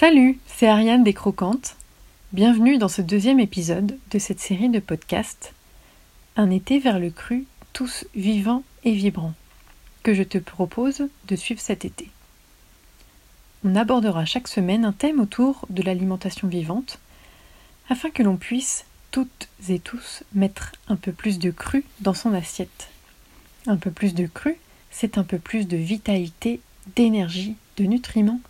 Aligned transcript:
Salut, 0.00 0.38
c'est 0.46 0.66
Ariane 0.66 1.04
des 1.04 1.12
Croquantes. 1.12 1.76
Bienvenue 2.32 2.78
dans 2.78 2.88
ce 2.88 3.02
deuxième 3.02 3.38
épisode 3.38 3.98
de 4.10 4.18
cette 4.18 4.40
série 4.40 4.70
de 4.70 4.78
podcasts 4.78 5.52
Un 6.36 6.48
été 6.48 6.78
vers 6.78 6.98
le 6.98 7.10
cru, 7.10 7.44
tous 7.74 8.06
vivants 8.14 8.62
et 8.84 8.92
vibrants, 8.92 9.34
que 10.02 10.14
je 10.14 10.22
te 10.22 10.38
propose 10.38 11.06
de 11.28 11.36
suivre 11.36 11.60
cet 11.60 11.84
été. 11.84 12.08
On 13.62 13.76
abordera 13.76 14.24
chaque 14.24 14.48
semaine 14.48 14.86
un 14.86 14.92
thème 14.92 15.20
autour 15.20 15.66
de 15.68 15.82
l'alimentation 15.82 16.48
vivante 16.48 16.98
afin 17.90 18.08
que 18.08 18.22
l'on 18.22 18.38
puisse 18.38 18.86
toutes 19.10 19.48
et 19.68 19.80
tous 19.80 20.22
mettre 20.32 20.72
un 20.88 20.96
peu 20.96 21.12
plus 21.12 21.38
de 21.38 21.50
cru 21.50 21.84
dans 22.00 22.14
son 22.14 22.32
assiette. 22.32 22.88
Un 23.66 23.76
peu 23.76 23.90
plus 23.90 24.14
de 24.14 24.26
cru, 24.26 24.56
c'est 24.90 25.18
un 25.18 25.24
peu 25.24 25.38
plus 25.38 25.68
de 25.68 25.76
vitalité, 25.76 26.62
d'énergie, 26.96 27.56
de 27.76 27.84
nutriments 27.84 28.40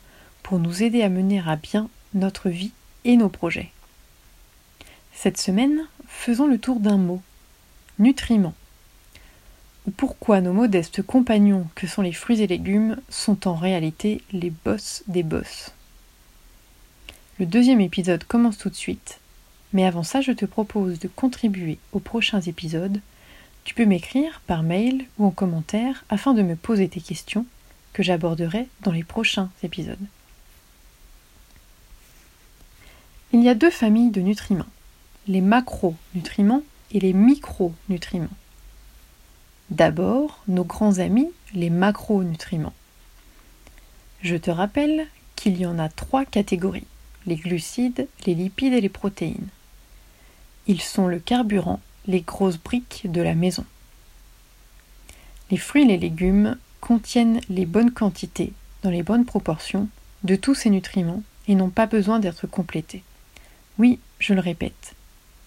pour 0.43 0.59
nous 0.59 0.83
aider 0.83 1.03
à 1.03 1.09
mener 1.09 1.41
à 1.47 1.57
bien 1.57 1.89
notre 2.15 2.49
vie 2.49 2.73
et 3.05 3.17
nos 3.17 3.29
projets. 3.29 3.71
Cette 5.15 5.39
semaine, 5.39 5.87
faisons 6.09 6.47
le 6.47 6.59
tour 6.59 6.81
d'un 6.81 6.97
mot, 6.97 7.23
nutriments. 7.99 8.55
Pourquoi 9.97 10.41
nos 10.41 10.53
modestes 10.53 11.03
compagnons 11.03 11.67
que 11.75 11.87
sont 11.87 12.03
les 12.03 12.13
fruits 12.13 12.43
et 12.43 12.47
légumes 12.47 12.97
sont 13.09 13.49
en 13.49 13.55
réalité 13.55 14.23
les 14.33 14.51
boss 14.51 15.03
des 15.09 15.23
boss? 15.23 15.73
Le 17.39 17.47
deuxième 17.47 17.81
épisode 17.81 18.25
commence 18.25 18.59
tout 18.59 18.69
de 18.69 18.75
suite, 18.75 19.21
mais 19.73 19.87
avant 19.87 20.03
ça 20.03 20.21
je 20.21 20.33
te 20.33 20.45
propose 20.45 20.99
de 20.99 21.09
contribuer 21.09 21.79
aux 21.93 22.01
prochains 22.01 22.43
épisodes. 22.43 23.01
Tu 23.65 23.75
peux 23.75 23.87
m'écrire 23.87 24.41
par 24.47 24.63
mail 24.63 25.07
ou 25.19 25.27
en 25.27 25.31
commentaire 25.31 26.05
afin 26.09 26.35
de 26.35 26.43
me 26.43 26.57
poser 26.57 26.89
tes 26.89 27.01
questions 27.01 27.47
que 27.93 28.03
j'aborderai 28.03 28.69
dans 28.83 28.93
les 28.93 29.05
prochains 29.05 29.51
épisodes. 29.63 29.99
Il 33.41 33.45
y 33.45 33.49
a 33.49 33.55
deux 33.55 33.71
familles 33.71 34.11
de 34.11 34.21
nutriments, 34.21 34.67
les 35.27 35.41
macronutriments 35.41 36.63
et 36.93 37.01
les 37.01 37.15
micronutriments. 37.15 38.29
D'abord, 39.71 40.43
nos 40.47 40.63
grands 40.63 40.99
amis, 40.99 41.31
les 41.55 41.71
macronutriments. 41.71 42.75
Je 44.21 44.37
te 44.37 44.51
rappelle 44.51 45.07
qu'il 45.37 45.59
y 45.59 45.65
en 45.65 45.79
a 45.79 45.89
trois 45.89 46.27
catégories, 46.27 46.87
les 47.25 47.37
glucides, 47.37 48.09
les 48.27 48.35
lipides 48.35 48.75
et 48.75 48.83
les 48.83 48.91
protéines. 48.91 49.49
Ils 50.67 50.83
sont 50.83 51.07
le 51.07 51.19
carburant, 51.19 51.81
les 52.07 52.21
grosses 52.21 52.59
briques 52.59 53.11
de 53.11 53.23
la 53.23 53.35
maison. 53.35 53.65
Les 55.51 55.57
fruits 55.57 55.85
et 55.85 55.87
les 55.87 55.97
légumes 55.97 56.59
contiennent 56.83 57.41
les 57.49 57.65
bonnes 57.65 57.93
quantités, 57.93 58.53
dans 58.83 58.91
les 58.91 59.03
bonnes 59.03 59.25
proportions, 59.25 59.89
de 60.25 60.37
tous 60.37 60.55
ces 60.55 60.69
nutriments 60.69 61.23
et 61.49 61.55
n'ont 61.55 61.71
pas 61.71 61.87
besoin 61.87 62.19
d'être 62.19 62.47
complétés. 62.47 63.03
Oui, 63.81 63.99
je 64.19 64.35
le 64.35 64.41
répète, 64.41 64.95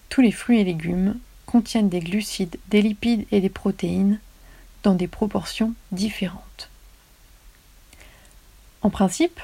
tous 0.08 0.20
les 0.20 0.32
fruits 0.32 0.58
et 0.58 0.64
légumes 0.64 1.20
contiennent 1.46 1.88
des 1.88 2.00
glucides, 2.00 2.56
des 2.66 2.82
lipides 2.82 3.26
et 3.30 3.40
des 3.40 3.48
protéines 3.48 4.18
dans 4.82 4.96
des 4.96 5.06
proportions 5.06 5.72
différentes. 5.92 6.68
En 8.82 8.90
principe, 8.90 9.40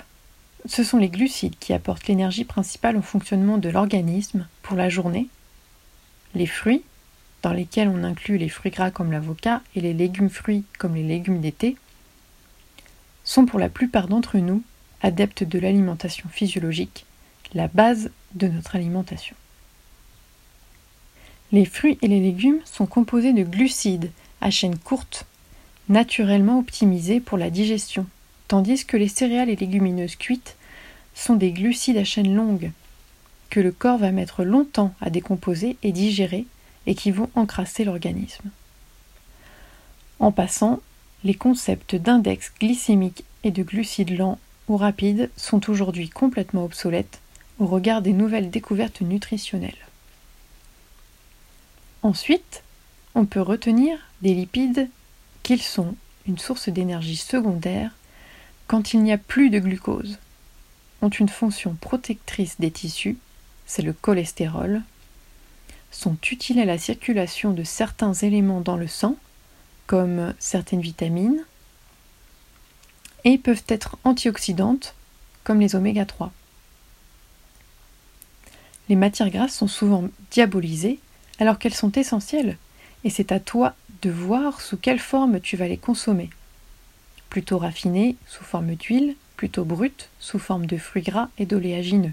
ce 0.66 0.82
sont 0.82 0.96
les 0.96 1.08
glucides 1.08 1.54
qui 1.60 1.72
apportent 1.72 2.08
l'énergie 2.08 2.42
principale 2.42 2.96
au 2.96 3.00
fonctionnement 3.00 3.58
de 3.58 3.68
l'organisme 3.68 4.48
pour 4.60 4.76
la 4.76 4.88
journée. 4.88 5.28
Les 6.34 6.48
fruits, 6.48 6.82
dans 7.42 7.52
lesquels 7.52 7.88
on 7.88 8.02
inclut 8.02 8.38
les 8.38 8.48
fruits 8.48 8.72
gras 8.72 8.90
comme 8.90 9.12
l'avocat 9.12 9.62
et 9.76 9.80
les 9.80 9.94
légumes 9.94 10.30
fruits 10.30 10.64
comme 10.80 10.96
les 10.96 11.06
légumes 11.06 11.40
d'été, 11.40 11.76
sont 13.22 13.46
pour 13.46 13.60
la 13.60 13.68
plupart 13.68 14.08
d'entre 14.08 14.38
nous 14.38 14.64
adeptes 15.00 15.44
de 15.44 15.60
l'alimentation 15.60 16.28
physiologique 16.28 17.06
la 17.54 17.68
base 17.68 18.10
de 18.34 18.48
notre 18.48 18.76
alimentation. 18.76 19.36
Les 21.52 21.64
fruits 21.64 21.98
et 22.00 22.08
les 22.08 22.20
légumes 22.20 22.60
sont 22.64 22.86
composés 22.86 23.32
de 23.32 23.42
glucides 23.42 24.10
à 24.40 24.50
chaîne 24.50 24.78
courte, 24.78 25.26
naturellement 25.88 26.58
optimisés 26.58 27.18
pour 27.18 27.38
la 27.38 27.50
digestion, 27.50 28.06
tandis 28.46 28.84
que 28.84 28.96
les 28.96 29.08
céréales 29.08 29.50
et 29.50 29.56
légumineuses 29.56 30.16
cuites 30.16 30.56
sont 31.14 31.34
des 31.34 31.50
glucides 31.50 31.96
à 31.96 32.04
chaîne 32.04 32.34
longue, 32.34 32.70
que 33.50 33.58
le 33.58 33.72
corps 33.72 33.98
va 33.98 34.12
mettre 34.12 34.44
longtemps 34.44 34.94
à 35.00 35.10
décomposer 35.10 35.76
et 35.82 35.90
digérer 35.90 36.46
et 36.86 36.94
qui 36.94 37.10
vont 37.10 37.30
encrasser 37.34 37.84
l'organisme. 37.84 38.50
En 40.20 40.30
passant, 40.30 40.80
les 41.24 41.34
concepts 41.34 41.96
d'index 41.96 42.52
glycémique 42.60 43.24
et 43.42 43.50
de 43.50 43.62
glucides 43.62 44.16
lents 44.16 44.38
ou 44.68 44.76
rapides 44.76 45.30
sont 45.36 45.68
aujourd'hui 45.68 46.08
complètement 46.08 46.64
obsolètes 46.64 47.20
au 47.60 47.66
regard 47.66 48.00
des 48.00 48.14
nouvelles 48.14 48.50
découvertes 48.50 49.02
nutritionnelles. 49.02 49.86
Ensuite, 52.02 52.64
on 53.14 53.26
peut 53.26 53.42
retenir 53.42 53.98
des 54.22 54.34
lipides 54.34 54.88
qu'ils 55.42 55.62
sont 55.62 55.94
une 56.26 56.38
source 56.38 56.70
d'énergie 56.70 57.16
secondaire 57.16 57.92
quand 58.66 58.94
il 58.94 59.02
n'y 59.02 59.12
a 59.12 59.18
plus 59.18 59.50
de 59.50 59.58
glucose, 59.58 60.18
ont 61.02 61.10
une 61.10 61.28
fonction 61.28 61.74
protectrice 61.74 62.58
des 62.58 62.70
tissus, 62.70 63.18
c'est 63.66 63.82
le 63.82 63.92
cholestérol, 63.92 64.82
sont 65.90 66.16
utiles 66.30 66.60
à 66.60 66.64
la 66.64 66.78
circulation 66.78 67.52
de 67.52 67.64
certains 67.64 68.14
éléments 68.14 68.60
dans 68.60 68.76
le 68.76 68.86
sang, 68.86 69.16
comme 69.86 70.34
certaines 70.38 70.80
vitamines, 70.80 71.44
et 73.24 73.38
peuvent 73.38 73.64
être 73.68 73.98
antioxydantes, 74.04 74.94
comme 75.42 75.60
les 75.60 75.74
oméga 75.74 76.06
3 76.06 76.32
les 78.90 78.96
matières 78.96 79.30
grasses 79.30 79.54
sont 79.54 79.68
souvent 79.68 80.08
diabolisées 80.32 80.98
alors 81.38 81.58
qu'elles 81.58 81.74
sont 81.74 81.92
essentielles, 81.92 82.58
et 83.04 83.08
c'est 83.08 83.30
à 83.30 83.38
toi 83.38 83.74
de 84.02 84.10
voir 84.10 84.60
sous 84.60 84.76
quelle 84.76 84.98
forme 84.98 85.40
tu 85.40 85.56
vas 85.56 85.68
les 85.68 85.76
consommer. 85.76 86.28
Plutôt 87.30 87.58
raffinées, 87.58 88.16
sous 88.26 88.42
forme 88.42 88.74
d'huile, 88.74 89.14
plutôt 89.36 89.64
brutes, 89.64 90.08
sous 90.18 90.40
forme 90.40 90.66
de 90.66 90.76
fruits 90.76 91.04
gras 91.04 91.28
et 91.38 91.46
d'oléagineux. 91.46 92.12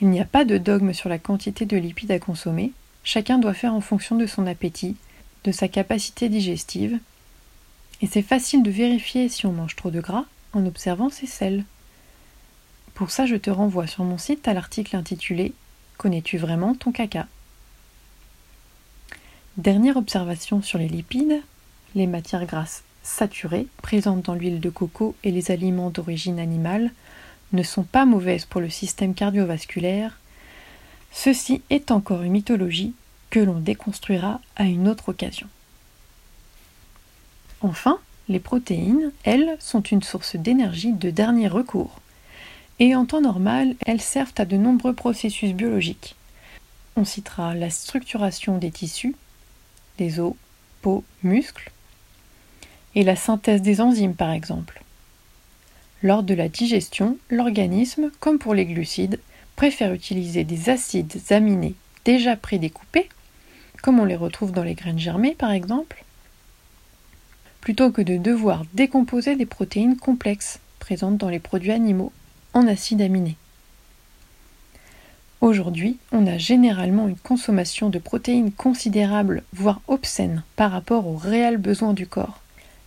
Il 0.00 0.10
n'y 0.10 0.20
a 0.20 0.24
pas 0.24 0.44
de 0.44 0.58
dogme 0.58 0.92
sur 0.92 1.08
la 1.08 1.18
quantité 1.18 1.66
de 1.66 1.76
lipides 1.76 2.12
à 2.12 2.20
consommer, 2.20 2.70
chacun 3.02 3.38
doit 3.38 3.52
faire 3.52 3.74
en 3.74 3.80
fonction 3.80 4.16
de 4.16 4.26
son 4.26 4.46
appétit, 4.46 4.94
de 5.42 5.50
sa 5.50 5.66
capacité 5.66 6.28
digestive, 6.28 7.00
et 8.00 8.06
c'est 8.06 8.22
facile 8.22 8.62
de 8.62 8.70
vérifier 8.70 9.28
si 9.28 9.44
on 9.44 9.52
mange 9.52 9.74
trop 9.74 9.90
de 9.90 10.00
gras 10.00 10.24
en 10.52 10.64
observant 10.66 11.10
ses 11.10 11.26
sels. 11.26 11.64
Pour 12.94 13.10
ça, 13.10 13.26
je 13.26 13.34
te 13.34 13.50
renvoie 13.50 13.88
sur 13.88 14.04
mon 14.04 14.18
site 14.18 14.46
à 14.46 14.54
l'article 14.54 14.96
intitulé 14.96 15.52
Connais-tu 15.98 16.38
vraiment 16.38 16.74
ton 16.74 16.92
caca? 16.92 17.26
Dernière 19.56 19.96
observation 19.96 20.62
sur 20.62 20.78
les 20.78 20.88
lipides, 20.88 21.40
les 21.96 22.06
matières 22.06 22.46
grasses 22.46 22.84
saturées 23.02 23.66
présentes 23.82 24.22
dans 24.22 24.34
l'huile 24.34 24.60
de 24.60 24.70
coco 24.70 25.16
et 25.24 25.32
les 25.32 25.50
aliments 25.50 25.90
d'origine 25.90 26.38
animale 26.38 26.92
ne 27.52 27.62
sont 27.64 27.82
pas 27.82 28.04
mauvaises 28.04 28.44
pour 28.44 28.60
le 28.60 28.70
système 28.70 29.14
cardiovasculaire. 29.14 30.18
Ceci 31.12 31.62
est 31.70 31.90
encore 31.90 32.22
une 32.22 32.32
mythologie 32.32 32.94
que 33.30 33.40
l'on 33.40 33.58
déconstruira 33.58 34.40
à 34.54 34.64
une 34.64 34.88
autre 34.88 35.08
occasion. 35.08 35.48
Enfin, 37.60 37.98
les 38.28 38.40
protéines, 38.40 39.10
elles, 39.24 39.56
sont 39.58 39.82
une 39.82 40.02
source 40.02 40.36
d'énergie 40.36 40.92
de 40.92 41.10
dernier 41.10 41.48
recours 41.48 42.00
et 42.78 42.94
en 42.94 43.06
temps 43.06 43.20
normal, 43.20 43.76
elles 43.86 44.00
servent 44.00 44.34
à 44.38 44.44
de 44.44 44.56
nombreux 44.56 44.94
processus 44.94 45.52
biologiques. 45.52 46.16
On 46.96 47.04
citera 47.04 47.54
la 47.54 47.70
structuration 47.70 48.58
des 48.58 48.70
tissus, 48.70 49.14
des 49.98 50.20
os, 50.20 50.34
peau, 50.82 51.04
muscles, 51.22 51.70
et 52.94 53.02
la 53.02 53.16
synthèse 53.16 53.62
des 53.62 53.80
enzymes 53.80 54.14
par 54.14 54.30
exemple. 54.30 54.82
Lors 56.02 56.22
de 56.22 56.34
la 56.34 56.48
digestion, 56.48 57.16
l'organisme, 57.30 58.10
comme 58.20 58.38
pour 58.38 58.54
les 58.54 58.66
glucides, 58.66 59.20
préfère 59.56 59.92
utiliser 59.92 60.44
des 60.44 60.68
acides 60.68 61.20
aminés 61.30 61.74
déjà 62.04 62.36
prédécoupés, 62.36 63.08
comme 63.82 64.00
on 64.00 64.04
les 64.04 64.16
retrouve 64.16 64.52
dans 64.52 64.62
les 64.62 64.74
graines 64.74 64.98
germées 64.98 65.34
par 65.34 65.52
exemple, 65.52 66.04
plutôt 67.60 67.90
que 67.90 68.02
de 68.02 68.18
devoir 68.18 68.64
décomposer 68.74 69.36
des 69.36 69.46
protéines 69.46 69.96
complexes 69.96 70.60
présentes 70.80 71.16
dans 71.16 71.30
les 71.30 71.38
produits 71.38 71.72
animaux 71.72 72.12
en 72.54 72.66
acides 72.68 73.02
aminés. 73.02 73.36
Aujourd'hui, 75.40 75.98
on 76.12 76.26
a 76.26 76.38
généralement 76.38 77.06
une 77.08 77.18
consommation 77.18 77.90
de 77.90 77.98
protéines 77.98 78.52
considérable, 78.52 79.42
voire 79.52 79.82
obscène, 79.88 80.42
par 80.56 80.70
rapport 80.70 81.06
aux 81.06 81.16
réels 81.16 81.58
besoins 81.58 81.92
du 81.92 82.06
corps. 82.06 82.40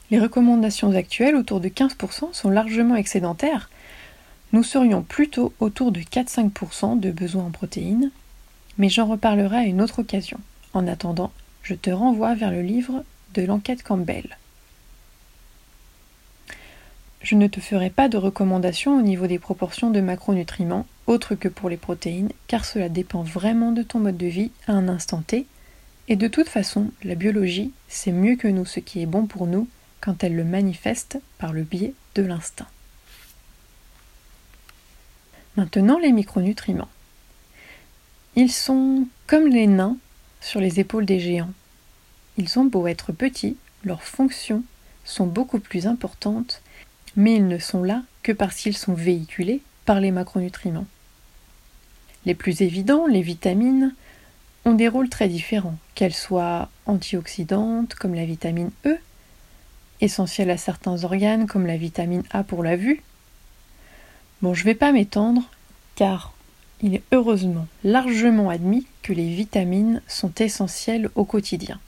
Les 0.09 0.19
recommandations 0.19 0.95
actuelles, 0.95 1.35
autour 1.35 1.59
de 1.59 1.67
15%, 1.67 2.33
sont 2.33 2.49
largement 2.49 2.95
excédentaires. 2.95 3.69
Nous 4.53 4.63
serions 4.63 5.03
plutôt 5.03 5.53
autour 5.59 5.91
de 5.91 5.99
4-5% 5.99 6.99
de 6.99 7.11
besoins 7.11 7.45
en 7.45 7.51
protéines, 7.51 8.11
mais 8.77 8.89
j'en 8.89 9.05
reparlerai 9.05 9.57
à 9.57 9.63
une 9.63 9.81
autre 9.81 9.99
occasion. 9.99 10.39
En 10.73 10.87
attendant, 10.87 11.31
je 11.61 11.75
te 11.75 11.89
renvoie 11.89 12.33
vers 12.33 12.51
le 12.51 12.61
livre 12.61 13.03
de 13.33 13.41
l'enquête 13.43 13.83
Campbell. 13.83 14.37
Je 17.27 17.35
ne 17.35 17.47
te 17.47 17.59
ferai 17.59 17.89
pas 17.89 18.07
de 18.07 18.15
recommandations 18.15 18.97
au 18.97 19.01
niveau 19.01 19.27
des 19.27 19.37
proportions 19.37 19.89
de 19.91 19.99
macronutriments, 19.99 20.85
autres 21.07 21.35
que 21.35 21.49
pour 21.49 21.67
les 21.67 21.75
protéines, 21.75 22.31
car 22.47 22.63
cela 22.63 22.87
dépend 22.87 23.21
vraiment 23.21 23.73
de 23.73 23.83
ton 23.83 23.99
mode 23.99 24.15
de 24.15 24.27
vie 24.27 24.51
à 24.65 24.71
un 24.71 24.87
instant 24.87 25.21
T. 25.27 25.45
Et 26.07 26.15
de 26.15 26.29
toute 26.29 26.47
façon, 26.47 26.89
la 27.03 27.15
biologie 27.15 27.73
sait 27.89 28.13
mieux 28.13 28.37
que 28.37 28.47
nous 28.47 28.63
ce 28.63 28.79
qui 28.79 29.01
est 29.01 29.05
bon 29.05 29.25
pour 29.25 29.45
nous 29.45 29.67
quand 29.99 30.23
elle 30.23 30.37
le 30.37 30.45
manifeste 30.45 31.19
par 31.37 31.51
le 31.51 31.63
biais 31.63 31.93
de 32.15 32.21
l'instinct. 32.21 32.69
Maintenant, 35.57 35.99
les 35.99 36.13
micronutriments. 36.13 36.87
Ils 38.37 38.53
sont 38.53 39.05
comme 39.25 39.47
les 39.47 39.67
nains 39.67 39.97
sur 40.39 40.61
les 40.61 40.79
épaules 40.79 41.05
des 41.05 41.19
géants. 41.19 41.51
Ils 42.37 42.57
ont 42.57 42.63
beau 42.63 42.87
être 42.87 43.11
petits, 43.11 43.57
leurs 43.83 44.03
fonctions 44.03 44.63
sont 45.03 45.27
beaucoup 45.27 45.59
plus 45.59 45.87
importantes 45.87 46.61
mais 47.17 47.35
ils 47.35 47.47
ne 47.47 47.57
sont 47.57 47.83
là 47.83 48.03
que 48.23 48.31
parce 48.31 48.55
qu'ils 48.55 48.77
sont 48.77 48.93
véhiculés 48.93 49.61
par 49.85 49.99
les 49.99 50.11
macronutriments. 50.11 50.85
Les 52.25 52.35
plus 52.35 52.61
évidents, 52.61 53.07
les 53.07 53.21
vitamines, 53.21 53.93
ont 54.65 54.73
des 54.73 54.87
rôles 54.87 55.09
très 55.09 55.27
différents, 55.27 55.77
qu'elles 55.95 56.13
soient 56.13 56.69
antioxydantes 56.85 57.95
comme 57.95 58.13
la 58.13 58.25
vitamine 58.25 58.71
E, 58.85 58.97
essentielle 59.99 60.51
à 60.51 60.57
certains 60.57 61.03
organes 61.03 61.47
comme 61.47 61.65
la 61.65 61.77
vitamine 61.77 62.23
A 62.31 62.43
pour 62.43 62.63
la 62.63 62.75
vue. 62.75 63.01
Bon, 64.41 64.53
je 64.53 64.61
ne 64.61 64.65
vais 64.65 64.75
pas 64.75 64.91
m'étendre 64.91 65.41
car 65.95 66.33
il 66.81 66.93
est 66.93 67.03
heureusement 67.11 67.67
largement 67.83 68.49
admis 68.49 68.85
que 69.01 69.13
les 69.13 69.33
vitamines 69.33 70.01
sont 70.07 70.33
essentielles 70.35 71.09
au 71.15 71.25
quotidien. 71.25 71.79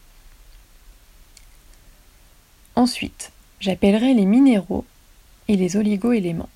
Ensuite, 2.75 3.31
j'appellerai 3.59 4.13
les 4.13 4.25
minéraux 4.25 4.85
et 5.49 5.57
les 5.57 5.75
oligo-éléments. 5.75 6.47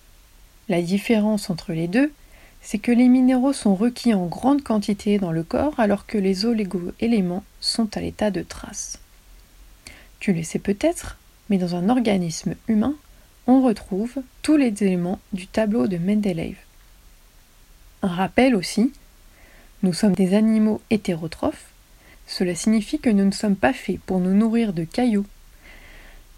La 0.69 0.81
différence 0.81 1.49
entre 1.49 1.73
les 1.73 1.87
deux, 1.89 2.13
c'est 2.61 2.77
que 2.77 2.91
les 2.91 3.09
minéraux 3.09 3.51
sont 3.51 3.75
requis 3.75 4.13
en 4.13 4.27
grande 4.27 4.63
quantité 4.63 5.17
dans 5.17 5.33
le 5.33 5.43
corps 5.43 5.77
alors 5.79 6.05
que 6.05 6.17
les 6.17 6.45
oligo-éléments 6.45 7.43
sont 7.59 7.97
à 7.97 7.99
l'état 7.99 8.31
de 8.31 8.43
trace. 8.43 8.99
Tu 10.19 10.31
le 10.31 10.43
sais 10.43 10.59
peut-être, 10.59 11.17
mais 11.49 11.57
dans 11.57 11.75
un 11.75 11.89
organisme 11.89 12.55
humain, 12.69 12.95
on 13.47 13.61
retrouve 13.61 14.21
tous 14.43 14.55
les 14.55 14.71
éléments 14.83 15.19
du 15.33 15.47
tableau 15.47 15.87
de 15.87 15.97
Mendeleev. 15.97 16.55
Un 18.03 18.07
rappel 18.07 18.55
aussi, 18.55 18.93
nous 19.81 19.91
sommes 19.91 20.13
des 20.13 20.35
animaux 20.35 20.81
hétérotrophes, 20.91 21.71
cela 22.27 22.55
signifie 22.55 22.99
que 22.99 23.09
nous 23.09 23.25
ne 23.25 23.31
sommes 23.31 23.57
pas 23.57 23.73
faits 23.73 23.99
pour 23.99 24.19
nous 24.19 24.33
nourrir 24.33 24.71
de 24.71 24.83
cailloux 24.85 25.25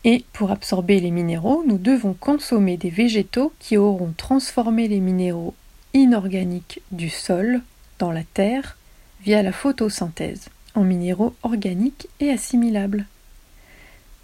et 0.06 0.24
pour 0.34 0.52
absorber 0.52 1.00
les 1.00 1.10
minéraux, 1.10 1.64
nous 1.66 1.80
devons 1.80 2.14
consommer 2.14 2.78
des 2.78 2.92
végétaux 2.92 3.52
qui 3.58 3.76
auront 3.76 4.14
transformé 4.16 4.88
les 4.88 5.00
minéraux 5.00 5.56
inorganiques 5.96 6.82
du 6.92 7.10
sol 7.10 7.62
dans 7.98 8.12
la 8.12 8.24
terre 8.24 8.78
via 9.24 9.42
la 9.42 9.52
photosynthèse 9.52 10.50
en 10.76 10.84
minéraux 10.84 11.34
organiques 11.42 12.08
et 12.20 12.30
assimilables. 12.30 13.08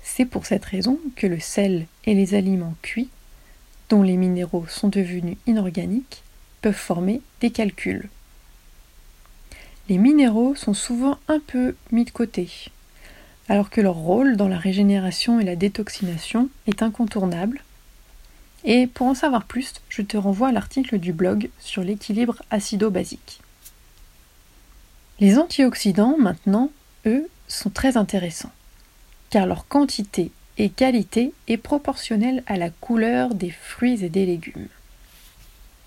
C'est 0.03 0.25
pour 0.25 0.45
cette 0.45 0.65
raison 0.65 0.99
que 1.15 1.25
le 1.25 1.39
sel 1.39 1.87
et 2.05 2.13
les 2.13 2.35
aliments 2.35 2.75
cuits, 2.83 3.09
dont 3.89 4.03
les 4.03 4.17
minéraux 4.17 4.65
sont 4.67 4.89
devenus 4.89 5.37
inorganiques, 5.47 6.21
peuvent 6.61 6.73
former 6.73 7.21
des 7.39 7.49
calculs. 7.49 8.07
Les 9.89 9.97
minéraux 9.97 10.53
sont 10.53 10.75
souvent 10.75 11.17
un 11.27 11.39
peu 11.39 11.75
mis 11.91 12.05
de 12.05 12.11
côté, 12.11 12.69
alors 13.49 13.69
que 13.69 13.81
leur 13.81 13.95
rôle 13.95 14.37
dans 14.37 14.47
la 14.47 14.57
régénération 14.57 15.39
et 15.39 15.43
la 15.43 15.55
détoxination 15.55 16.49
est 16.67 16.83
incontournable. 16.83 17.61
Et 18.63 18.87
pour 18.87 19.07
en 19.07 19.15
savoir 19.15 19.45
plus, 19.45 19.73
je 19.89 20.01
te 20.01 20.17
renvoie 20.17 20.49
à 20.49 20.51
l'article 20.51 20.99
du 20.99 21.13
blog 21.13 21.49
sur 21.59 21.83
l'équilibre 21.83 22.41
acido-basique. 22.51 23.41
Les 25.19 25.37
antioxydants, 25.37 26.17
maintenant, 26.17 26.71
eux, 27.05 27.27
sont 27.47 27.69
très 27.69 27.97
intéressants, 27.97 28.51
car 29.29 29.45
leur 29.45 29.67
quantité 29.67 30.31
et 30.57 30.69
qualité 30.69 31.33
est 31.47 31.57
proportionnelle 31.57 32.43
à 32.47 32.57
la 32.57 32.69
couleur 32.69 33.33
des 33.33 33.51
fruits 33.51 34.03
et 34.03 34.09
des 34.09 34.25
légumes. 34.25 34.67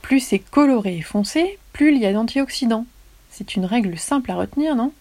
Plus 0.03 0.21
c'est 0.21 0.39
coloré 0.39 0.99
et 0.99 1.03
foncé, 1.03 1.59
plus 1.73 1.95
il 1.95 2.01
y 2.01 2.07
a 2.07 2.13
d'antioxydants. 2.13 2.87
C'est 3.31 3.57
une 3.57 3.65
règle 3.65 3.99
simple 3.99 4.31
à 4.31 4.37
retenir, 4.37 4.77
non? 4.77 4.93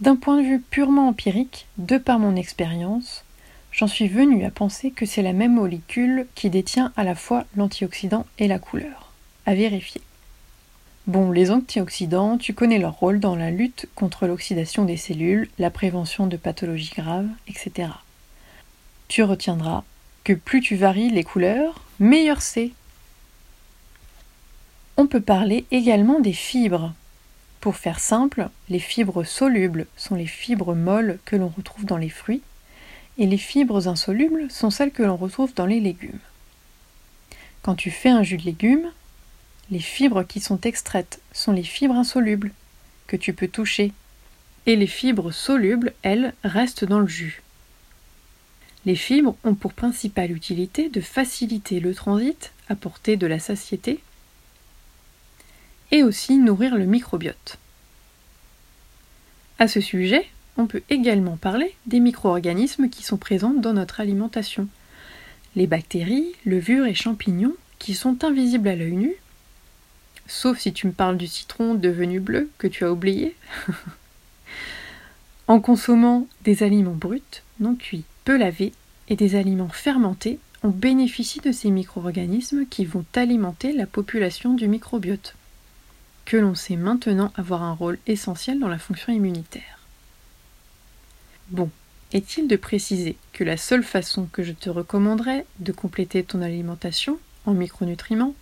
D'un 0.00 0.16
point 0.16 0.38
de 0.38 0.46
vue 0.46 0.60
purement 0.60 1.08
empirique, 1.08 1.66
de 1.76 1.98
par 1.98 2.18
mon 2.18 2.36
expérience, 2.36 3.24
j'en 3.72 3.86
suis 3.86 4.08
venu 4.08 4.44
à 4.44 4.50
penser 4.50 4.90
que 4.90 5.04
c'est 5.04 5.22
la 5.22 5.32
même 5.32 5.54
molécule 5.54 6.26
qui 6.34 6.48
détient 6.48 6.92
à 6.96 7.04
la 7.04 7.14
fois 7.14 7.44
l'antioxydant 7.56 8.26
et 8.38 8.48
la 8.48 8.58
couleur. 8.58 9.12
À 9.46 9.54
vérifier. 9.54 10.00
Bon, 11.06 11.30
les 11.30 11.50
antioxydants, 11.50 12.38
tu 12.38 12.54
connais 12.54 12.78
leur 12.78 12.94
rôle 12.94 13.20
dans 13.20 13.36
la 13.36 13.50
lutte 13.50 13.88
contre 13.94 14.26
l'oxydation 14.26 14.84
des 14.84 14.96
cellules, 14.96 15.48
la 15.58 15.70
prévention 15.70 16.26
de 16.26 16.36
pathologies 16.36 16.92
graves, 16.96 17.28
etc. 17.48 17.88
Tu 19.08 19.22
retiendras 19.22 19.82
que 20.24 20.32
plus 20.32 20.60
tu 20.60 20.76
varies 20.76 21.10
les 21.10 21.24
couleurs, 21.24 21.82
meilleur 21.98 22.42
c'est. 22.42 22.70
On 24.96 25.06
peut 25.06 25.20
parler 25.20 25.64
également 25.70 26.20
des 26.20 26.34
fibres, 26.34 26.92
pour 27.60 27.76
faire 27.76 28.00
simple, 28.00 28.48
les 28.68 28.78
fibres 28.78 29.24
solubles 29.24 29.86
sont 29.96 30.14
les 30.14 30.26
fibres 30.26 30.74
molles 30.74 31.18
que 31.26 31.36
l'on 31.36 31.48
retrouve 31.48 31.84
dans 31.84 31.98
les 31.98 32.08
fruits, 32.08 32.42
et 33.18 33.26
les 33.26 33.38
fibres 33.38 33.86
insolubles 33.86 34.50
sont 34.50 34.70
celles 34.70 34.92
que 34.92 35.02
l'on 35.02 35.16
retrouve 35.16 35.52
dans 35.54 35.66
les 35.66 35.80
légumes. 35.80 36.18
Quand 37.62 37.74
tu 37.74 37.90
fais 37.90 38.08
un 38.08 38.22
jus 38.22 38.38
de 38.38 38.44
légumes, 38.44 38.90
les 39.70 39.80
fibres 39.80 40.22
qui 40.22 40.40
sont 40.40 40.60
extraites 40.62 41.20
sont 41.32 41.52
les 41.52 41.62
fibres 41.62 41.96
insolubles, 41.96 42.52
que 43.06 43.16
tu 43.16 43.34
peux 43.34 43.48
toucher, 43.48 43.92
et 44.64 44.76
les 44.76 44.86
fibres 44.86 45.30
solubles, 45.30 45.92
elles, 46.02 46.32
restent 46.42 46.84
dans 46.84 47.00
le 47.00 47.06
jus. 47.06 47.42
Les 48.86 48.96
fibres 48.96 49.36
ont 49.44 49.54
pour 49.54 49.74
principale 49.74 50.32
utilité 50.32 50.88
de 50.88 51.02
faciliter 51.02 51.80
le 51.80 51.94
transit, 51.94 52.52
apporter 52.70 53.18
de 53.18 53.26
la 53.26 53.38
satiété, 53.38 54.00
et 55.90 56.02
aussi 56.02 56.36
nourrir 56.36 56.76
le 56.76 56.84
microbiote. 56.84 57.58
À 59.58 59.68
ce 59.68 59.80
sujet, 59.80 60.26
on 60.56 60.66
peut 60.66 60.82
également 60.88 61.36
parler 61.36 61.74
des 61.86 62.00
micro-organismes 62.00 62.88
qui 62.88 63.02
sont 63.02 63.16
présents 63.16 63.54
dans 63.54 63.72
notre 63.72 64.00
alimentation. 64.00 64.68
Les 65.56 65.66
bactéries, 65.66 66.32
levures 66.44 66.86
et 66.86 66.94
champignons 66.94 67.54
qui 67.78 67.94
sont 67.94 68.24
invisibles 68.24 68.68
à 68.68 68.76
l'œil 68.76 68.92
nu, 68.92 69.14
sauf 70.26 70.58
si 70.58 70.72
tu 70.72 70.86
me 70.86 70.92
parles 70.92 71.16
du 71.16 71.26
citron 71.26 71.74
devenu 71.74 72.20
bleu 72.20 72.50
que 72.58 72.66
tu 72.66 72.84
as 72.84 72.92
oublié. 72.92 73.34
en 75.48 75.60
consommant 75.60 76.26
des 76.44 76.62
aliments 76.62 76.94
bruts, 76.94 77.42
non 77.58 77.74
cuits, 77.74 78.04
peu 78.24 78.36
lavés 78.36 78.72
et 79.08 79.16
des 79.16 79.34
aliments 79.34 79.68
fermentés, 79.68 80.38
on 80.62 80.68
bénéficie 80.68 81.40
de 81.40 81.52
ces 81.52 81.70
micro-organismes 81.70 82.66
qui 82.66 82.84
vont 82.84 83.04
alimenter 83.14 83.72
la 83.72 83.86
population 83.86 84.54
du 84.54 84.68
microbiote 84.68 85.34
que 86.30 86.36
l'on 86.36 86.54
sait 86.54 86.76
maintenant 86.76 87.32
avoir 87.34 87.64
un 87.64 87.72
rôle 87.72 87.98
essentiel 88.06 88.60
dans 88.60 88.68
la 88.68 88.78
fonction 88.78 89.12
immunitaire. 89.12 89.80
Bon, 91.48 91.68
est-il 92.12 92.46
de 92.46 92.54
préciser 92.54 93.16
que 93.32 93.42
la 93.42 93.56
seule 93.56 93.82
façon 93.82 94.28
que 94.30 94.44
je 94.44 94.52
te 94.52 94.70
recommanderais 94.70 95.44
de 95.58 95.72
compléter 95.72 96.22
ton 96.22 96.40
alimentation 96.40 97.18
en 97.46 97.52
micronutriments 97.52 98.36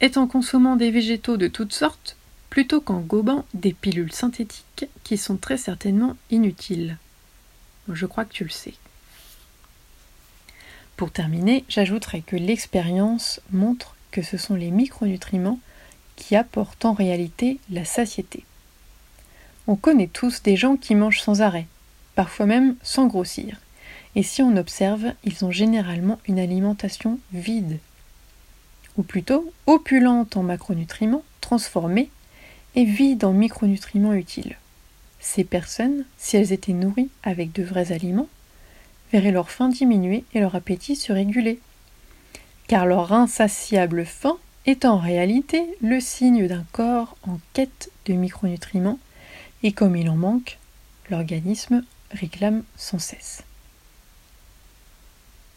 est 0.00 0.16
en 0.16 0.26
consommant 0.26 0.76
des 0.76 0.90
végétaux 0.90 1.36
de 1.36 1.48
toutes 1.48 1.74
sortes 1.74 2.16
plutôt 2.48 2.80
qu'en 2.80 3.00
gobant 3.00 3.44
des 3.52 3.74
pilules 3.74 4.14
synthétiques 4.14 4.86
qui 5.04 5.18
sont 5.18 5.36
très 5.36 5.58
certainement 5.58 6.16
inutiles. 6.30 6.96
Je 7.92 8.06
crois 8.06 8.24
que 8.24 8.32
tu 8.32 8.44
le 8.44 8.48
sais. 8.48 8.74
Pour 10.96 11.10
terminer, 11.10 11.62
j'ajouterai 11.68 12.22
que 12.22 12.36
l'expérience 12.36 13.42
montre 13.52 13.96
que 14.12 14.22
ce 14.22 14.38
sont 14.38 14.54
les 14.54 14.70
micronutriments 14.70 15.60
qui 16.16 16.34
apportent 16.34 16.84
en 16.84 16.92
réalité 16.92 17.60
la 17.70 17.84
satiété. 17.84 18.44
On 19.68 19.76
connaît 19.76 20.08
tous 20.08 20.42
des 20.42 20.56
gens 20.56 20.76
qui 20.76 20.94
mangent 20.94 21.20
sans 21.20 21.42
arrêt, 21.42 21.66
parfois 22.14 22.46
même 22.46 22.76
sans 22.82 23.06
grossir, 23.06 23.60
et 24.14 24.22
si 24.22 24.42
on 24.42 24.56
observe, 24.56 25.12
ils 25.24 25.44
ont 25.44 25.50
généralement 25.50 26.18
une 26.26 26.38
alimentation 26.38 27.18
vide, 27.32 27.78
ou 28.96 29.02
plutôt 29.02 29.52
opulente 29.66 30.36
en 30.36 30.42
macronutriments 30.42 31.24
transformés 31.40 32.10
et 32.74 32.84
vide 32.84 33.24
en 33.24 33.32
micronutriments 33.32 34.14
utiles. 34.14 34.56
Ces 35.20 35.44
personnes, 35.44 36.04
si 36.18 36.36
elles 36.36 36.52
étaient 36.52 36.72
nourries 36.72 37.10
avec 37.22 37.52
de 37.52 37.62
vrais 37.62 37.92
aliments, 37.92 38.28
verraient 39.12 39.32
leur 39.32 39.50
faim 39.50 39.68
diminuer 39.68 40.24
et 40.34 40.40
leur 40.40 40.54
appétit 40.54 40.96
se 40.96 41.12
réguler, 41.12 41.60
car 42.68 42.86
leur 42.86 43.12
insatiable 43.12 44.04
faim 44.04 44.38
est 44.66 44.84
en 44.84 44.98
réalité 44.98 45.64
le 45.80 46.00
signe 46.00 46.46
d'un 46.48 46.64
corps 46.72 47.16
en 47.26 47.38
quête 47.52 47.90
de 48.06 48.14
micronutriments 48.14 48.98
et 49.62 49.72
comme 49.72 49.96
il 49.96 50.10
en 50.10 50.16
manque, 50.16 50.58
l'organisme 51.10 51.84
réclame 52.10 52.62
sans 52.76 52.98
cesse. 52.98 53.42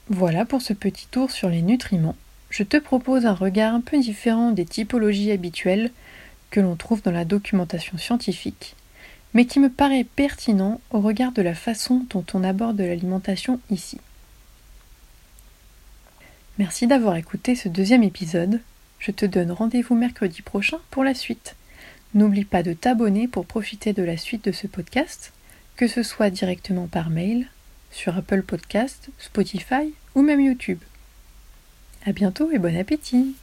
Voilà 0.09 0.45
pour 0.45 0.61
ce 0.61 0.73
petit 0.73 1.07
tour 1.07 1.31
sur 1.31 1.49
les 1.49 1.61
nutriments. 1.61 2.15
Je 2.49 2.63
te 2.63 2.77
propose 2.77 3.25
un 3.25 3.33
regard 3.33 3.75
un 3.75 3.81
peu 3.81 3.99
différent 3.99 4.51
des 4.51 4.65
typologies 4.65 5.31
habituelles 5.31 5.91
que 6.49 6.59
l'on 6.59 6.75
trouve 6.75 7.03
dans 7.03 7.11
la 7.11 7.25
documentation 7.25 7.97
scientifique, 7.97 8.75
mais 9.33 9.45
qui 9.45 9.59
me 9.59 9.69
paraît 9.69 10.03
pertinent 10.03 10.81
au 10.89 10.99
regard 10.99 11.31
de 11.31 11.43
la 11.43 11.53
façon 11.53 12.05
dont 12.09 12.25
on 12.33 12.43
aborde 12.43 12.79
l'alimentation 12.79 13.59
ici. 13.69 13.99
Merci 16.57 16.87
d'avoir 16.87 17.15
écouté 17.15 17.55
ce 17.55 17.69
deuxième 17.69 18.03
épisode. 18.03 18.61
Je 18.99 19.11
te 19.11 19.25
donne 19.25 19.51
rendez-vous 19.51 19.95
mercredi 19.95 20.41
prochain 20.41 20.79
pour 20.91 21.03
la 21.03 21.13
suite. 21.13 21.55
N'oublie 22.13 22.45
pas 22.45 22.63
de 22.63 22.73
t'abonner 22.73 23.27
pour 23.27 23.45
profiter 23.45 23.93
de 23.93 24.03
la 24.03 24.17
suite 24.17 24.45
de 24.45 24.51
ce 24.51 24.67
podcast, 24.67 25.31
que 25.75 25.87
ce 25.87 26.03
soit 26.03 26.29
directement 26.29 26.87
par 26.87 27.09
mail, 27.09 27.47
sur 27.91 28.17
Apple 28.17 28.43
Podcast, 28.43 29.09
Spotify 29.17 29.93
ou 30.15 30.21
même 30.21 30.41
YouTube. 30.41 30.79
À 32.05 32.11
bientôt 32.11 32.51
et 32.51 32.59
bon 32.59 32.75
appétit! 32.77 33.35